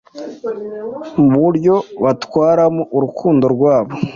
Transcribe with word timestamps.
mu 1.29 1.37
buryo 1.45 1.75
batwaramo 2.03 2.83
urukundo 2.95 3.45
rwabo 3.55 3.93